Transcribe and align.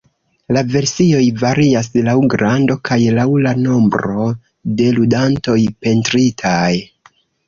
La 0.55 0.61
versioj 0.75 1.25
varias 1.41 1.89
laŭ 2.07 2.15
grando 2.33 2.77
kaj 2.89 2.97
laŭ 3.17 3.25
la 3.47 3.51
nombro 3.65 4.23
de 4.81 4.87
ludantoj 4.97 5.59
pentritaj. 5.85 6.71